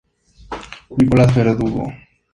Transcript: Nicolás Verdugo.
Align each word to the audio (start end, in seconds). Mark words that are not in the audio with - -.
Nicolás 0.97 1.35
Verdugo. 1.35 1.83